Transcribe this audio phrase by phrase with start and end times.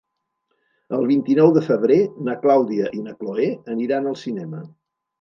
[0.99, 1.99] El vint-i-nou de febrer
[2.31, 4.69] na Clàudia i na Cloè aniran al cinema.